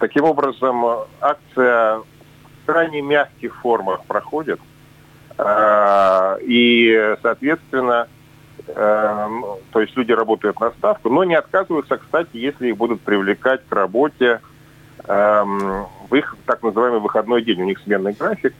[0.00, 0.84] Таким образом,
[1.20, 4.58] акция в крайне мягких формах проходит.
[5.38, 8.08] Э, и, соответственно,
[8.66, 13.72] то есть люди работают на ставку, но не отказываются, кстати, если их будут привлекать к
[13.72, 14.40] работе
[15.08, 17.62] эм, в их так называемый выходной день.
[17.62, 18.52] У них сменный график.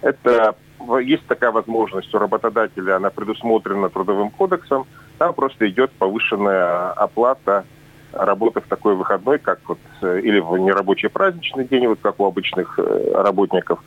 [0.00, 0.54] Это
[1.00, 4.86] есть такая возможность у работодателя, она предусмотрена трудовым кодексом.
[5.18, 7.64] Там просто идет повышенная оплата
[8.12, 12.26] работы в такой выходной, как вот э, или в нерабочий праздничный день, вот как у
[12.26, 13.80] обычных э, работников.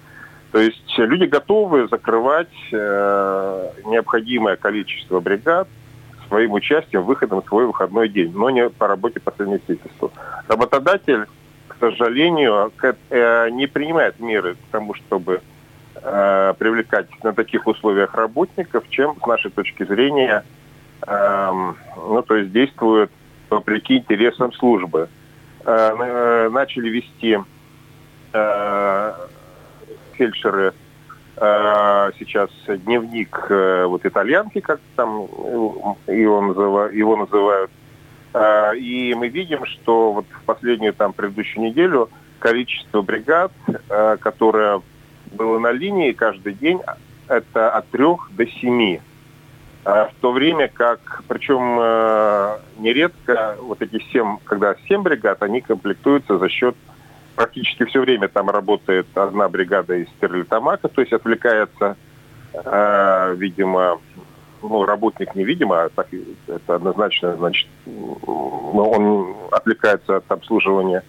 [0.52, 5.68] То есть люди готовы закрывать э, необходимое количество бригад
[6.28, 10.12] своим участием, выходом в свой выходной день, но не по работе по совместительству.
[10.48, 11.26] Работодатель
[11.92, 15.42] сожалению, э, не принимает меры к тому, чтобы
[15.96, 20.44] э, привлекать на таких условиях работников, чем, с нашей точки зрения,
[21.06, 23.12] эм, ну, то есть действуют
[23.50, 25.10] вопреки интересам службы.
[25.66, 27.38] Начали вести
[30.18, 30.74] фельдшеры
[31.38, 35.22] сейчас дневник вот итальянки, как там
[36.08, 37.83] его, называют, его называют, а,
[38.76, 43.52] и мы видим, что вот в последнюю там предыдущую неделю количество бригад,
[43.90, 44.82] а, которое
[45.32, 46.82] было на линии каждый день,
[47.28, 49.02] это от трех до семи.
[49.86, 51.76] А в то время как, причем
[52.82, 56.76] нередко вот эти семь, когда семь бригад, они комплектуются за счет
[57.36, 61.98] практически все время там работает одна бригада из Стерлитамака, то есть отвлекается,
[62.54, 64.00] видимо,
[64.64, 66.08] ну, работник невидимо, а так
[66.48, 71.04] это однозначно, значит, ну, он отвлекается от обслуживания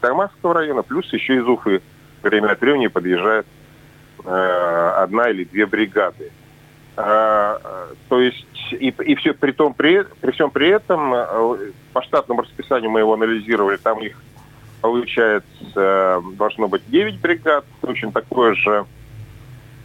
[0.00, 1.82] Тормазского района, плюс еще из Уфы
[2.22, 3.46] время от времени подъезжает
[4.24, 6.30] э, одна или две бригады.
[6.94, 7.58] А,
[8.08, 12.42] то есть и, и все при том при, при всем при этом э, по штатному
[12.42, 14.22] расписанию мы его анализировали, там их
[14.82, 18.84] получается э, должно быть 9 бригад, очень такое же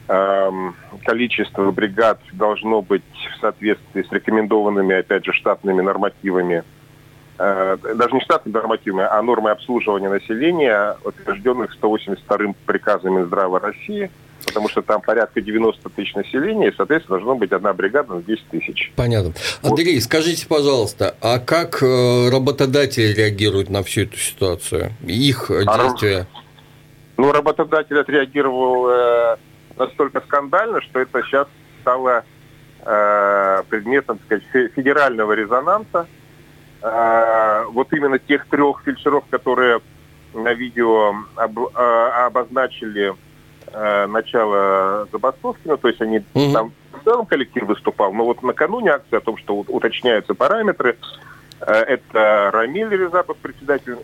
[0.08, 3.04] количество бригад должно быть
[3.36, 6.63] в соответствии с рекомендованными, опять же, штатными нормативами,
[7.38, 14.10] э, даже не штатными нормативами, а нормой обслуживания населения, утвержденных 182-м приказом Минздрава России,
[14.46, 18.48] потому что там порядка 90 тысяч населения, и, соответственно, должно быть одна бригада на 10
[18.50, 18.93] тысяч.
[18.96, 19.34] Понятно.
[19.62, 20.04] Андрей, вот.
[20.04, 24.93] скажите, пожалуйста, а как э, работодатели реагируют на всю эту ситуацию?
[25.06, 26.28] Их а действия?
[27.17, 29.38] Ну, работодатель отреагировал э,
[29.78, 31.48] настолько скандально, что это сейчас
[31.82, 32.24] стало
[32.86, 36.08] э, предметом, так сказать, федерального резонанса.
[36.82, 39.82] Э, вот именно тех трех фельдшеров, которые
[40.34, 43.16] на видео об, э, обозначили
[43.68, 46.54] э, начало забастовки, ну, то есть они угу.
[46.54, 50.98] там в целом коллектив выступал, но вот накануне акции о том, что уточняются параметры,
[51.62, 53.98] э, это Рамиль Резапов, председатель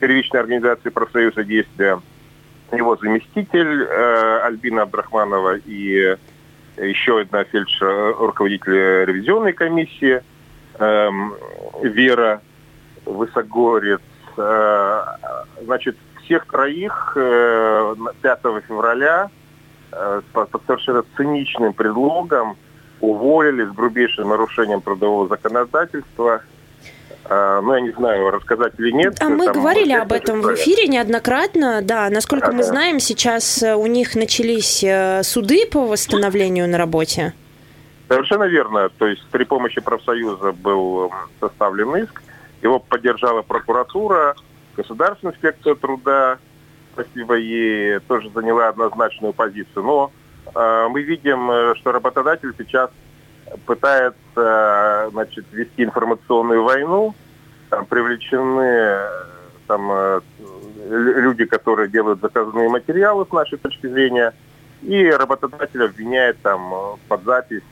[0.00, 2.00] первичной организации профсоюза действия,
[2.72, 6.16] его заместитель э, Альбина Абдрахманова и
[6.76, 10.22] еще одна фельдшер, руководитель ревизионной комиссии
[10.78, 11.10] э,
[11.82, 12.42] Вера
[13.04, 14.00] Высогорец.
[14.36, 15.02] Э,
[15.62, 19.30] значит, всех троих э, 5 февраля
[19.92, 22.56] э, по, по совершенно циничным предлогом
[23.00, 26.42] уволили с грубейшим нарушением трудового законодательства–
[27.28, 29.16] ну, я не знаю, рассказать или нет.
[29.20, 32.08] А мы говорили об этом в эфире неоднократно, да.
[32.10, 37.34] Насколько мы знаем, сейчас э, у них начались э, суды по восстановлению на работе.
[38.08, 38.88] Совершенно верно.
[38.98, 42.22] То есть при помощи профсоюза был составлен иск,
[42.62, 44.36] его поддержала прокуратура,
[44.76, 46.38] Государственная инспекция труда,
[46.92, 49.82] спасибо ей, тоже заняла однозначную позицию.
[49.82, 50.12] Но
[50.54, 52.90] э, мы видим, э, что работодатель сейчас
[53.64, 57.14] пытается значит, вести информационную войну.
[57.70, 58.98] Там привлечены
[59.66, 60.20] там, э,
[60.88, 64.32] люди, которые делают заказанные материалы с нашей точки зрения,
[64.82, 67.62] и работодатель обвиняет там под запись,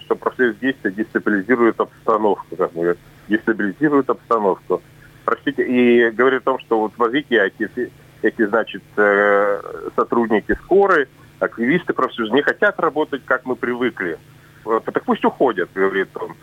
[0.00, 2.96] что профсоюз действия дестабилизирует обстановку, как бы,
[3.28, 4.82] дестабилизирует обстановку.
[5.24, 9.60] Простите, и говорит о том, что вот возите эти, эти значит, э,
[9.94, 14.18] сотрудники скорой, активисты профсоюза не хотят работать, как мы привыкли.
[14.66, 16.34] Э, так пусть уходят, говорит он.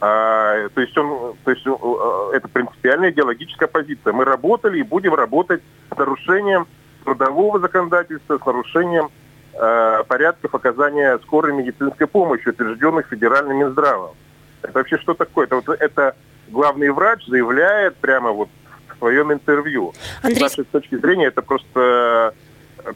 [0.00, 4.12] А, то есть он, то есть э, это принципиальная идеологическая позиция.
[4.12, 6.66] Мы работали и будем работать с нарушением
[7.04, 9.10] трудового законодательства, с нарушением
[9.54, 14.14] э, порядков оказания скорой медицинской помощи, утвержденных федеральным Минздравом.
[14.62, 15.46] Это вообще что такое?
[15.46, 16.16] Это, вот, это
[16.48, 18.48] главный врач заявляет прямо вот
[18.88, 19.94] в своем интервью.
[20.22, 20.38] Андрей...
[20.38, 22.34] С нашей точки зрения это просто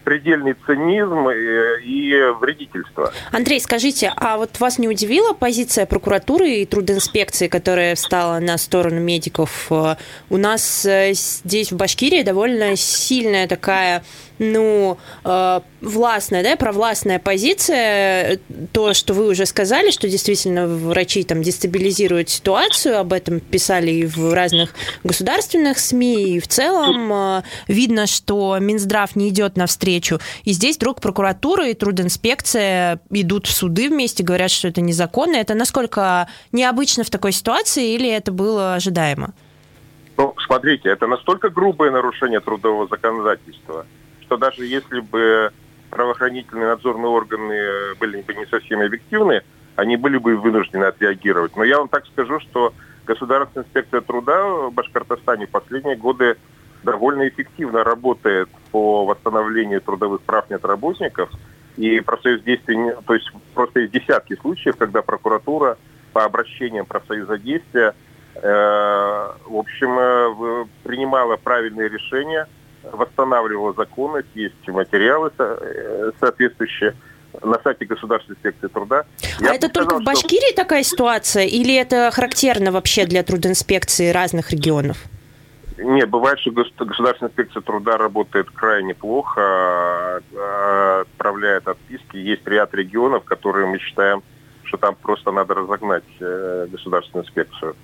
[0.05, 3.13] предельный цинизм и вредительство.
[3.31, 9.01] Андрей, скажите, а вот вас не удивила позиция прокуратуры и трудинспекции, которая встала на сторону
[9.01, 9.71] медиков?
[9.71, 14.03] У нас э, здесь в Башкирии довольно сильная такая
[14.43, 18.41] ну, э, властная, да, провластная позиция,
[18.73, 24.07] то, что вы уже сказали, что действительно врачи там дестабилизируют ситуацию, об этом писали и
[24.07, 24.75] в разных
[25.05, 30.19] государственных СМИ, и в целом э, видно, что Минздрав не идет навстречу.
[30.45, 35.37] И здесь вдруг прокуратура и трудинспекция идут в суды вместе, говорят, что это незаконно.
[35.37, 39.35] Это насколько необычно в такой ситуации или это было ожидаемо?
[40.17, 43.87] Ну, смотрите, это настолько грубое нарушение трудового законодательства–
[44.33, 45.53] что даже если бы
[45.91, 49.43] правоохранительные надзорные органы были бы не совсем объективны,
[49.77, 51.55] они были бы вынуждены отреагировать.
[51.55, 52.73] Но я вам так скажу, что
[53.05, 56.39] Государственная инспекция труда в Башкортостане в последние годы
[56.83, 61.29] довольно эффективно работает по восстановлению трудовых прав недработников.
[61.77, 65.77] И профсоюз действий, то есть просто есть десятки случаев, когда прокуратура
[66.15, 67.95] по обращениям профсоюза действия,
[68.37, 72.47] э, в общем, э, принимала правильные решения,
[72.83, 76.95] восстанавливала законность, есть материалы э, соответствующие
[77.43, 79.05] на сайте Государственной инспекции труда.
[79.41, 80.63] А Я это сказал, только в Башкирии что...
[80.63, 84.99] такая ситуация или это характерно вообще для трудинспекции разных регионов?
[85.79, 92.17] Нет, бывает, что Государственная инспекция труда работает крайне плохо, а, отправляет отписки.
[92.17, 94.23] Есть ряд регионов, которые мы считаем,
[94.65, 97.75] что там просто надо разогнать э, Государственную инспекцию.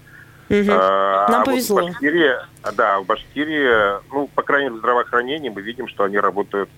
[0.50, 0.70] Угу.
[0.70, 1.80] А, Нам а повезло.
[1.80, 2.32] Вот в Башкирии,
[2.74, 6.70] да, в Башкирии, ну, по крайней мере, в здравоохранении мы видим, что они работают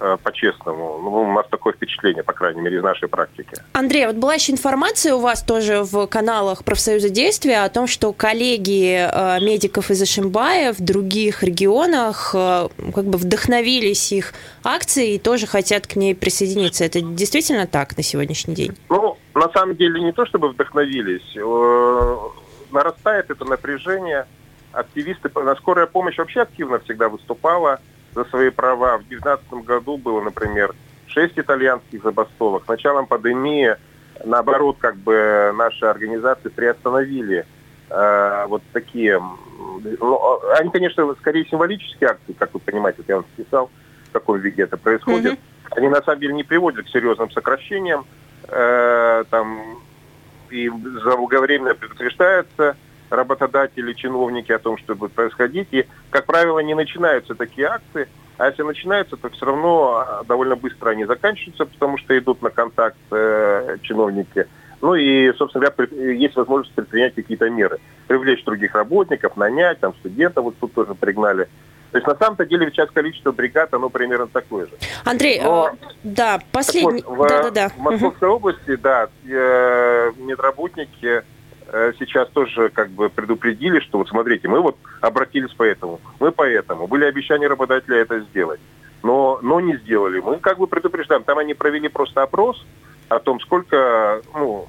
[0.00, 0.98] Э, по-честному.
[1.02, 3.52] Ну, у нас такое впечатление, по крайней мере, из нашей практики.
[3.72, 8.12] Андрей, вот была еще информация у вас тоже в каналах профсоюза действия о том, что
[8.12, 14.32] коллеги э, медиков из Ишимбая в других регионах э, как бы вдохновились их
[14.64, 16.84] акцией и тоже хотят к ней присоединиться.
[16.84, 18.72] Это действительно так на сегодняшний день?
[18.88, 21.36] Ну, на самом деле не то, чтобы вдохновились.
[22.72, 24.26] Нарастает это напряжение.
[24.72, 27.80] Активисты, на скорая помощь вообще активно всегда выступала–
[28.14, 28.98] за свои права.
[28.98, 30.74] В 2019 году было, например,
[31.06, 32.64] шесть итальянских забастовок.
[32.64, 33.76] С началом пандемии,
[34.24, 37.46] наоборот, как бы наши организации приостановили
[37.90, 39.20] э, вот такие...
[40.00, 43.70] Ну, они, конечно, скорее символические акции, как вы понимаете, вот я вам списал,
[44.08, 45.34] в каком виде это происходит.
[45.34, 45.76] Mm-hmm.
[45.76, 48.04] Они, на самом деле, не приводят к серьезным сокращениям.
[48.48, 49.78] Э, там,
[50.52, 52.76] и заблаговременно предупреждается
[53.10, 55.68] работодатели, чиновники о том, что будет происходить.
[55.72, 58.08] И, как правило, не начинаются такие акции.
[58.38, 62.50] А если начинаются, то все равно а, довольно быстро они заканчиваются, потому что идут на
[62.50, 64.46] контакт э, чиновники.
[64.80, 67.78] Ну и, собственно говоря, есть возможность предпринять какие-то меры.
[68.08, 71.48] Привлечь других работников, нанять, там, студентов вот тут тоже пригнали.
[71.92, 74.72] То есть на самом-то деле сейчас количество бригад, оно примерно такое же.
[75.04, 77.04] Андрей, Но, э, да, последний...
[77.06, 77.68] Вот, в, да, да, да.
[77.68, 78.36] в Московской угу.
[78.36, 81.22] области, да, э, медработники
[81.74, 86.30] Э, сейчас тоже как бы предупредили, что вот смотрите, мы вот обратились по этому, мы
[86.30, 86.86] по этому.
[86.86, 88.60] Были обещания работодателя это сделать,
[89.02, 90.20] но, но не сделали.
[90.20, 91.24] Мы как бы предупреждаем.
[91.24, 92.62] Там они провели просто опрос
[93.08, 94.66] о том, сколько, ну,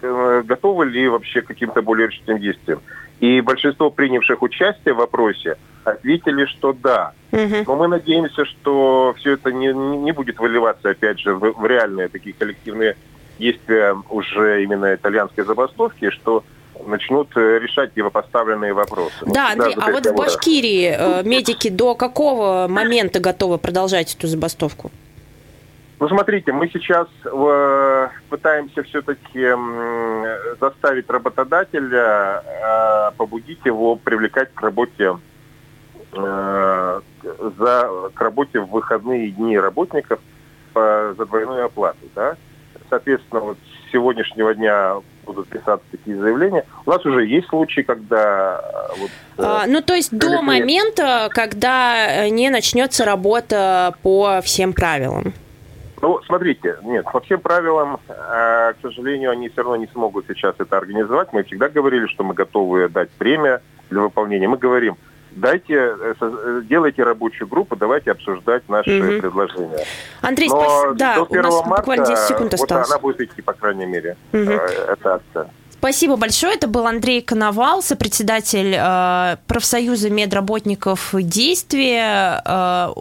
[0.00, 2.80] э, готовы ли вообще к каким-то более решительным действиям.
[3.20, 7.12] И большинство принявших участие в опросе ответили, что да.
[7.66, 12.08] Но мы надеемся, что все это не, не будет выливаться, опять же, в, в реальные
[12.08, 12.96] такие коллективные
[13.38, 16.44] действия уже именно итальянской забастовки, что
[16.86, 19.16] начнут э, решать его поставленные вопросы.
[19.26, 24.90] Да, Андрей, а вот в Башкирии э, медики до какого момента готовы продолжать эту забастовку?
[26.00, 34.62] Ну, смотрите, мы сейчас э, пытаемся все-таки э, заставить работодателя, э, побудить его привлекать к
[34.62, 35.18] работе
[36.14, 37.00] э,
[37.58, 40.20] за, к работе в выходные дни работников
[40.72, 42.34] по, за двойную оплату, да?
[42.88, 44.94] соответственно, вот с сегодняшнего дня
[45.26, 46.64] будут писаться такие заявления.
[46.86, 48.58] У нас уже есть случаи, когда...
[48.62, 54.72] Э, вот, э, а, ну, то есть до момента, когда не начнется работа по всем
[54.72, 55.34] правилам?
[56.00, 60.54] Ну, смотрите, нет, по всем правилам, э, к сожалению, они все равно не смогут сейчас
[60.58, 61.32] это организовать.
[61.32, 63.60] Мы всегда говорили, что мы готовы дать премию
[63.90, 64.48] для выполнения.
[64.48, 64.96] Мы говорим,
[65.32, 69.20] дайте, э, э, делайте рабочую группу, давайте обсуждать наши угу.
[69.20, 69.84] предложения.
[70.22, 70.94] Андрей, Но спасибо.
[70.94, 72.88] Да, до 1 у нас марта, буквально 10 секунд осталось.
[72.88, 74.40] Вот она будет идти, по крайней мере, угу.
[74.40, 75.50] эта акция.
[75.80, 76.56] Спасибо большое.
[76.56, 82.42] Это был Андрей Коновал, сопредседатель э, профсоюза медработников действия.
[82.44, 82.92] Э,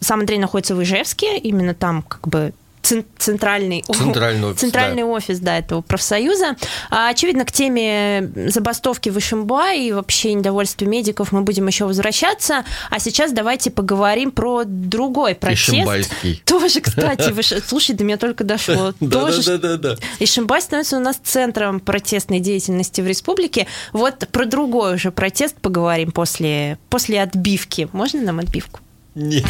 [0.00, 5.08] сам Андрей находится в Ижевске, именно там как бы центральный, центральный офис, центральный да.
[5.08, 6.56] офис да, этого профсоюза.
[6.90, 12.64] А, очевидно, к теме забастовки в Ишимба и вообще недовольства медиков мы будем еще возвращаться.
[12.90, 15.68] А сейчас давайте поговорим про другой протест.
[15.68, 16.42] Ишимбайский.
[16.44, 17.42] Тоже, кстати, вы...
[17.42, 18.94] слушай, до меня только дошло.
[19.00, 23.66] Да, да, да, Ишимбай становится у нас центром протестной деятельности в республике.
[23.92, 27.88] Вот про другой уже протест поговорим после, после отбивки.
[27.92, 28.80] Можно нам отбивку?
[29.14, 29.44] Нет.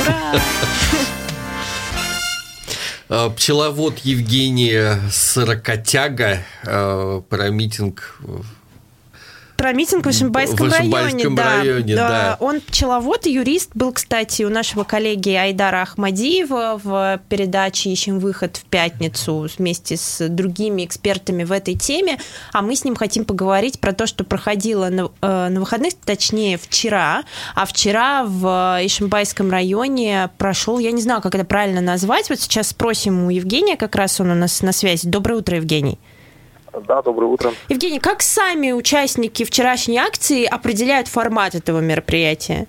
[0.00, 0.40] Ура!
[3.14, 8.18] Э, пчеловод Евгения Сорокотяга э, про митинг
[9.62, 11.62] про митинг в Ишимбайском, в Ишимбайском районе.
[11.62, 12.36] районе да, да.
[12.40, 13.70] Он пчеловод и юрист.
[13.74, 20.28] Был, кстати, у нашего коллеги Айдара Ахмадиева в передаче «Ищем выход» в пятницу вместе с
[20.28, 22.18] другими экспертами в этой теме.
[22.52, 26.58] А мы с ним хотим поговорить про то, что проходило на, э, на выходных, точнее,
[26.58, 27.22] вчера.
[27.54, 32.30] А вчера в Ишимбайском районе прошел, я не знаю, как это правильно назвать.
[32.30, 35.06] Вот сейчас спросим у Евгения, как раз он у нас на связи.
[35.06, 36.00] Доброе утро, Евгений.
[36.86, 37.50] Да, доброе утро.
[37.68, 42.66] Евгений, как сами участники вчерашней акции определяют формат этого мероприятия?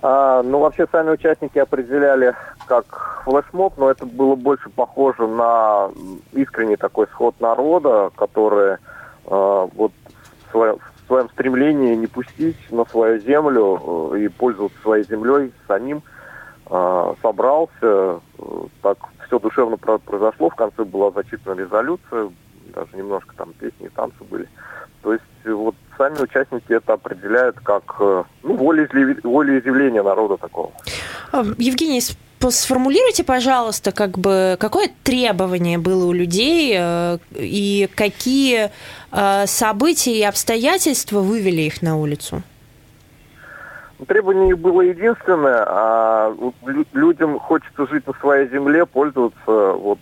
[0.00, 2.34] А, ну, вообще, сами участники определяли
[2.66, 5.90] как флешмоб, но это было больше похоже на
[6.32, 8.78] искренний такой сход народа, который
[9.26, 9.92] а, вот
[10.46, 15.52] в своем, в своем стремлении не пустить на свою землю э, и пользоваться своей землей
[15.66, 16.02] самим
[16.66, 17.70] а, собрался.
[17.82, 18.18] Э,
[18.82, 20.50] так все душевно произошло.
[20.50, 22.30] В конце была зачитана резолюция,
[22.78, 24.48] даже немножко там песни и танцы были.
[25.02, 30.70] То есть вот сами участники это определяют как э, ну, волеизъявление народа такого.
[31.32, 38.70] А, Евгений, сформулируйте, пожалуйста, как бы какое требование было у людей э, и какие
[39.10, 42.42] э, события и обстоятельства вывели их на улицу?
[44.06, 46.32] Требование было единственное, а
[46.92, 49.98] людям хочется жить на своей земле, пользоваться вот,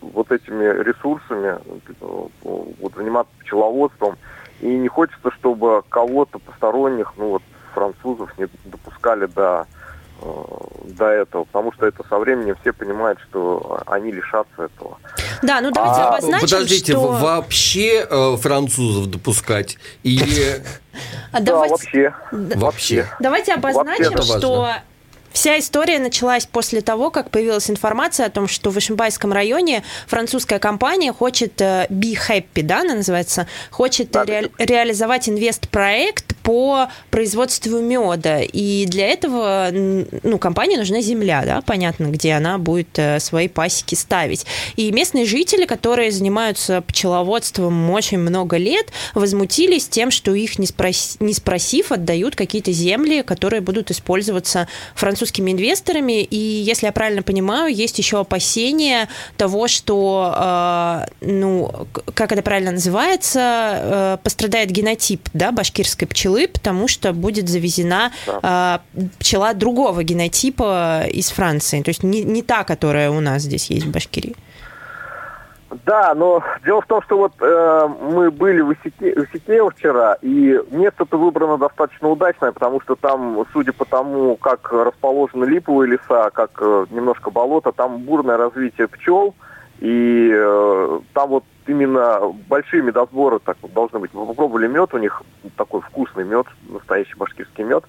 [0.00, 1.58] вот этими ресурсами,
[2.40, 4.16] вот, заниматься пчеловодством.
[4.60, 7.42] И не хочется, чтобы кого-то посторонних, ну вот
[7.74, 9.66] французов, не допускали до,
[10.20, 10.26] э,
[10.84, 14.98] до этого, потому что это со временем все понимают, что они лишатся этого.
[15.42, 17.08] Да, ну давайте а, обозначим, Подождите, что...
[17.12, 20.62] вообще э, французов допускать или...
[21.30, 22.12] А да, вообще.
[22.32, 23.06] Вообще.
[23.20, 24.72] Давайте обозначим, что
[25.38, 30.58] Вся история началась после того, как появилась информация о том, что в Ишимбайском районе французская
[30.58, 37.78] компания хочет э, Be Happy, да, она называется, хочет да, ре- реализовать инвест-проект по производству
[37.78, 38.40] меда.
[38.40, 43.94] И для этого ну, компании нужна земля, да, понятно, где она будет э, свои пасеки
[43.94, 44.46] ставить.
[44.76, 51.18] И местные жители, которые занимаются пчеловодством очень много лет, возмутились тем, что их, не, спрос...
[51.20, 56.22] не спросив, отдают какие-то земли, которые будут использоваться французскими инвесторами.
[56.22, 61.70] И, если я правильно понимаю, есть еще опасения того, что, э, ну,
[62.14, 68.10] как это правильно называется, э, пострадает генотип, да, башкирской пчелы, пчелы, потому что будет завезена
[68.26, 68.80] да.
[68.96, 73.70] э, пчела другого генотипа из Франции, то есть не, не та, которая у нас здесь
[73.70, 74.36] есть в Башкирии.
[75.84, 80.58] Да, но дело в том, что вот э, мы были в Исике, Исике вчера, и
[80.70, 86.52] место-то выбрано достаточно удачное, потому что там, судя по тому, как расположены липовые леса, как
[86.62, 89.34] э, немножко болото, там бурное развитие пчел,
[89.80, 94.12] и э, там вот именно большие медосборы так должны быть.
[94.12, 95.22] Мы попробовали мед, у них
[95.56, 97.84] такой вкусный мед, настоящий башкирский мед.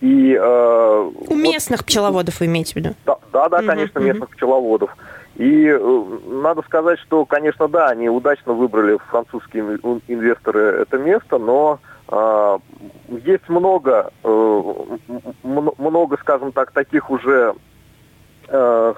[0.00, 2.94] И, э, у местных пчеловодов вы имеете в виду?
[3.04, 4.96] Да, да, да конечно, местных пчеловодов.
[5.36, 9.62] И э, надо сказать, что, конечно, да, они удачно выбрали французские
[10.08, 11.78] инвесторы это место, но
[12.08, 12.58] э,
[13.24, 14.62] есть много, э,
[15.42, 17.54] много, скажем так, таких уже
[18.48, 18.94] э,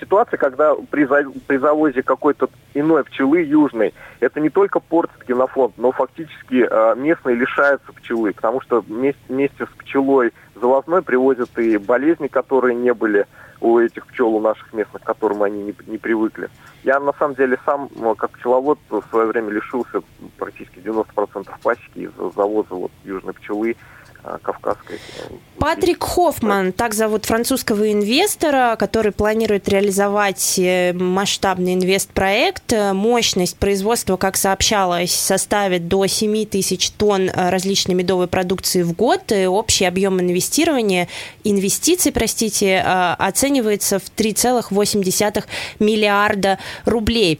[0.00, 1.06] ситуация, когда при,
[1.46, 7.36] при завозе какой-то иной пчелы южной, это не только портит генофонд, но фактически э, местные
[7.36, 13.26] лишаются пчелы, потому что вместе, вместе с пчелой завозной привозят и болезни, которые не были
[13.60, 16.48] у этих пчел, у наших местных, к которым они не, не привыкли.
[16.82, 20.02] Я, на самом деле, сам, как пчеловод, в свое время лишился
[20.38, 23.76] практически 90% пасеки из-за завоза вот, южной пчелы
[24.22, 24.96] а, кавказской.
[24.96, 32.72] Э, Патрик Хоффман, так зовут французского инвестора, который планирует реализовать э, масштабный инвестпроект.
[32.92, 39.32] Мощность производства, как сообщалось, составит до 7 тысяч тонн э, различной медовой продукции в год.
[39.32, 41.08] И общий объем инвестирования,
[41.44, 43.49] инвестиций, простите, оценивается
[43.98, 45.44] в 3,8
[45.80, 47.38] миллиарда рублей.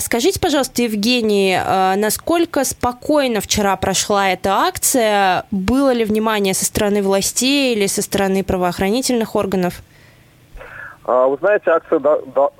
[0.00, 1.58] Скажите, пожалуйста, Евгений,
[1.96, 5.46] насколько спокойно вчера прошла эта акция?
[5.50, 9.82] Было ли внимание со стороны властей или со стороны правоохранительных органов?
[11.04, 12.52] А, вы знаете, акция до, до,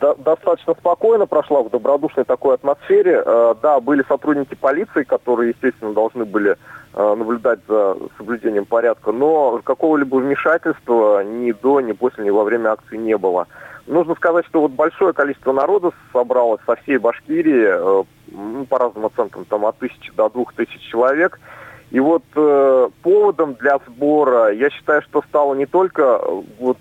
[0.00, 3.22] до, достаточно спокойно прошла в добродушной такой атмосфере.
[3.24, 6.56] А, да, были сотрудники полиции, которые, естественно, должны были а,
[6.96, 12.96] наблюдать за соблюдением порядка, но какого-либо вмешательства ни до, ни после, ни во время акции
[12.96, 13.48] не было.
[13.86, 19.44] Нужно сказать, что вот большое количество народа собралось со всей Башкирии, ну, по разным оценкам,
[19.44, 21.40] там от тысячи до двух тысяч человек–
[21.94, 26.76] и вот э, поводом для сбора, я считаю, что стало не только э, вот,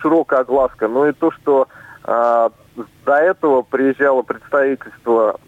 [0.00, 1.68] широкая огласка, но и то, что
[2.02, 2.48] э,
[3.04, 5.38] до этого приезжало представительство,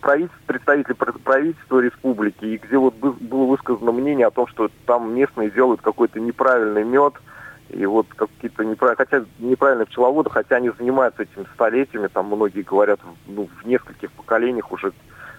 [0.00, 5.50] правительство, представители правительства республики, и где вот было высказано мнение о том, что там местные
[5.50, 7.14] делают какой-то неправильный мед,
[7.70, 13.00] и вот какие-то неправильные, хотя неправильные пчеловоды, хотя они занимаются этим столетиями, там многие говорят
[13.26, 14.92] ну, в нескольких поколениях уже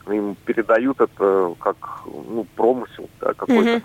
[0.08, 3.78] им передают это как ну, промысел да, какой-то.
[3.78, 3.84] Mm-hmm.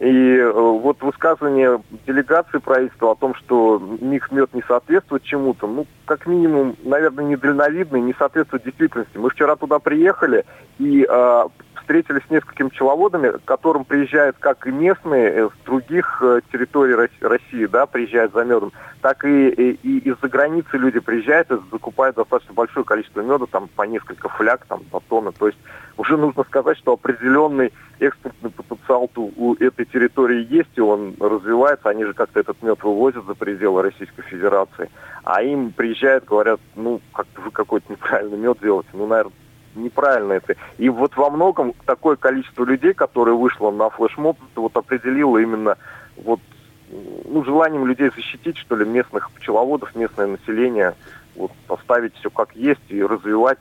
[0.00, 5.86] И э, вот высказывание делегации правительства о том, что них мед не соответствует чему-то, ну,
[6.04, 9.16] как минимум, наверное, недальновидно и не соответствует действительности.
[9.16, 10.44] Мы вчера туда приехали,
[10.78, 11.44] и э,
[11.76, 16.94] встретились с несколькими пчеловодами, к которым приезжают как и местные э, с других э, территорий
[17.20, 22.16] России, да, приезжают за медом, так и, и, и из-за границы люди приезжают и закупают
[22.16, 25.32] достаточно большое количество меда, там по несколько фляг, там по тонны.
[25.32, 25.58] То есть
[25.96, 31.88] уже нужно сказать, что определенный экспортный потенциал у этой территории есть, и он развивается.
[31.88, 34.90] Они же как-то этот мед вывозят за пределы Российской Федерации.
[35.22, 35.93] А им приезжают,
[36.26, 38.88] говорят, ну, как-то вы какой-то неправильный мед делаете.
[38.92, 39.32] Ну, наверное,
[39.74, 40.56] неправильно это.
[40.78, 45.76] И вот во многом такое количество людей, которое вышло на флешмоб, вот определило именно
[46.16, 46.40] вот
[46.90, 50.94] ну, желанием людей защитить, что ли, местных пчеловодов, местное население,
[51.34, 53.58] вот поставить все как есть и развивать.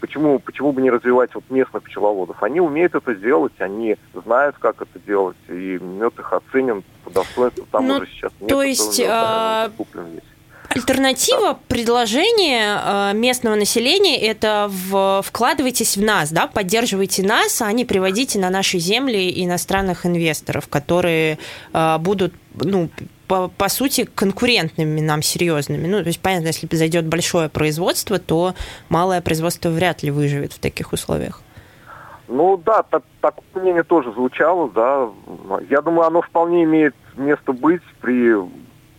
[0.00, 2.42] Почему, почему бы не развивать вот местных пчеловодов?
[2.42, 7.66] Они умеют это делать, они знают, как это делать, и мед их оценен по достоинству.
[7.70, 8.50] Там ну, уже сейчас нет.
[8.50, 9.70] То есть, а...
[9.76, 10.31] куплен весь.
[10.74, 17.84] Альтернатива предложения э, местного населения– это в, вкладывайтесь в нас, да, поддерживайте нас, а не
[17.84, 21.38] приводите на наши земли иностранных инвесторов, которые
[21.74, 22.88] э, будут, ну,
[23.28, 25.86] по, по сути, конкурентными нам серьезными.
[25.86, 28.54] Ну, то есть, понятно, если зайдет большое производство, то
[28.88, 31.42] малое производство вряд ли выживет в таких условиях.
[32.28, 35.10] Ну да, так, такое мнение тоже звучало, да.
[35.68, 38.34] Я думаю, оно вполне имеет место быть при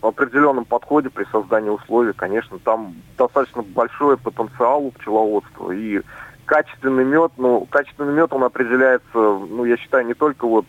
[0.08, 5.72] определенном подходе при создании условий, конечно, там достаточно большой потенциал у пчеловодства.
[5.72, 6.02] И
[6.46, 10.66] качественный мед, ну, качественный мед, он определяется, ну, я считаю, не только вот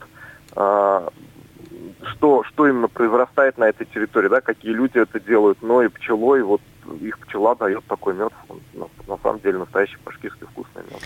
[0.55, 1.09] а,
[2.13, 6.43] что, что именно произрастает на этой территории, да, какие люди это делают, но и пчелой,
[6.43, 6.61] вот
[7.01, 11.01] их пчела дает такой мед, он, на, на самом деле настоящий башкирский вкусный мед.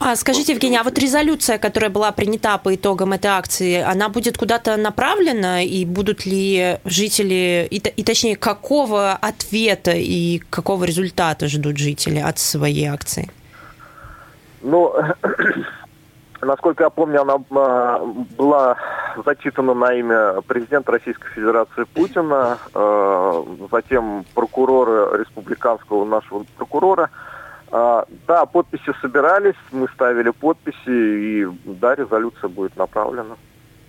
[0.00, 4.36] А скажите, Евгений, а вот резолюция, которая была принята по итогам этой акции, она будет
[4.36, 11.78] куда-то направлена, и будут ли жители, и, и точнее, какого ответа и какого результата ждут
[11.78, 13.30] жители от своей акции?
[14.62, 14.94] Ну,
[16.42, 18.04] насколько я помню, она а,
[18.36, 18.76] была
[19.24, 27.10] зачитана на имя президента Российской Федерации Путина, а, затем прокурора республиканского нашего прокурора–
[27.74, 33.36] да, подписи собирались, мы ставили подписи, и да, резолюция будет направлена.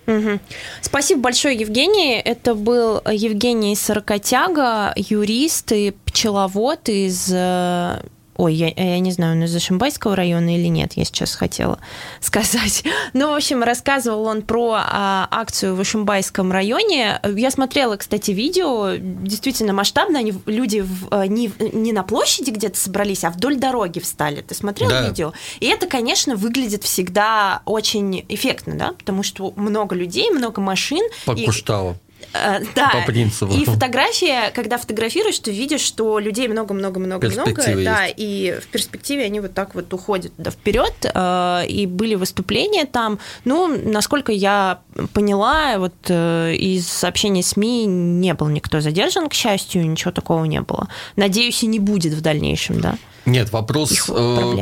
[0.08, 0.40] Угу.
[0.82, 2.16] Спасибо большое, Евгений.
[2.16, 8.02] Это был Евгений Сорокотяга, юрист и пчеловод из э,
[8.38, 11.80] Ой, я, я не знаю, он из Ашимбайского района или нет, я сейчас хотела
[12.20, 12.84] сказать.
[13.14, 17.22] Ну, в общем, рассказывал он про а, акцию в Ашимбайском районе.
[17.24, 20.20] Я смотрела, кстати, видео, действительно масштабно.
[20.20, 24.42] Они, люди в, а, не, не на площади где-то собрались, а вдоль дороги встали.
[24.42, 25.08] Ты смотрел да.
[25.08, 25.34] видео?
[25.62, 31.04] И это, конечно, выглядит всегда очень эффектно, да, потому что много людей, много машин.
[31.26, 31.46] По и...
[31.46, 31.96] Кушталу.
[32.34, 32.90] Э, да.
[32.90, 33.54] По принципу.
[33.54, 39.54] И фотография, когда фотографируешь, ты видишь, что людей много-много-много-много, да, и в перспективе они вот
[39.54, 43.20] так вот уходят да, вперед, э, и были выступления там.
[43.46, 44.80] Ну, насколько я
[45.14, 50.62] поняла, вот э, из сообщений СМИ не был никто задержан, к счастью, ничего такого не
[50.62, 50.88] было.
[51.16, 52.98] Надеюсь, и не будет в дальнейшем, да.
[53.26, 54.04] Нет, вопрос,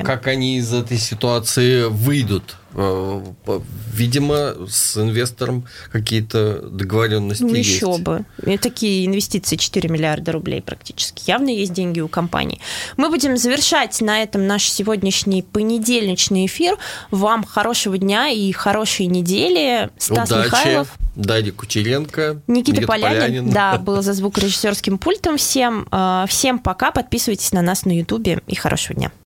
[0.05, 7.69] как они из этой ситуации выйдут видимо, с инвестором какие-то договоренности ну, есть.
[7.69, 8.25] Еще бы.
[8.45, 11.23] И такие инвестиции 4 миллиарда рублей практически.
[11.29, 12.59] Явно есть деньги у компании.
[12.97, 16.77] Мы будем завершать на этом наш сегодняшний понедельничный эфир.
[17.11, 19.89] Вам хорошего дня и хорошей недели.
[19.97, 20.45] Стас Удачи.
[20.47, 20.97] Михайлов.
[21.15, 22.41] Дарья Кучеренко.
[22.47, 23.49] Никита, Никита Полянин, Полянин.
[23.51, 25.37] Да, был за звукорежиссерским пультом.
[25.37, 26.91] Всем, э, всем пока.
[26.91, 29.11] Подписывайтесь на нас на Ютубе и хорошего дня.